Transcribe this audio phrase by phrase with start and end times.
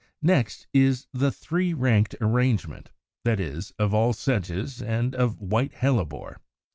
[0.23, 1.33] Next is the 187.
[1.47, 2.89] =Three ranked= arrangement,
[3.23, 3.39] that
[3.77, 6.39] of all Sedges, and of White Hellebore.